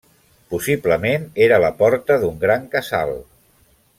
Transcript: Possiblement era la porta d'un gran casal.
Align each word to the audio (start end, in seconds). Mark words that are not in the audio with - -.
Possiblement 0.53 1.27
era 1.49 1.59
la 1.65 1.69
porta 1.83 2.19
d'un 2.25 2.41
gran 2.47 2.67
casal. 2.77 3.17